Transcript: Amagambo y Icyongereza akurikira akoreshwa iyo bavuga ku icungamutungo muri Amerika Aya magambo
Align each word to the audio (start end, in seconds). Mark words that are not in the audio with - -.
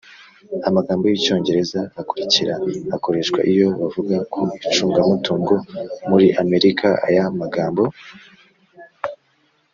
Amagambo 0.67 1.03
y 1.05 1.15
Icyongereza 1.19 1.79
akurikira 2.01 2.53
akoreshwa 2.95 3.39
iyo 3.51 3.67
bavuga 3.79 4.15
ku 4.33 4.41
icungamutungo 4.65 5.55
muri 6.09 6.27
Amerika 6.43 6.87
Aya 7.07 7.23
magambo 7.39 7.83